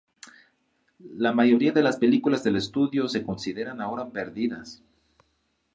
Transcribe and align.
La 1.19 1.31
mayoría 1.31 1.73
de 1.73 1.83
las 1.83 1.97
películas 1.97 2.43
del 2.43 2.55
estudio 2.55 3.07
se 3.07 3.21
consideran 3.23 3.81
ahora 3.81 4.09
perdidas. 4.09 4.81